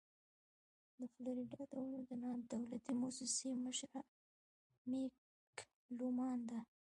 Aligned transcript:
د 0.99 1.01
فلوريډا 1.13 1.61
د 1.71 1.73
ونو 1.83 1.99
د 2.09 2.11
نادولتي 2.23 2.91
مؤسسې 3.01 3.49
مشره 3.65 4.01
مېګ 4.89 5.13
لومان 5.97 6.39
ده. 6.49 6.59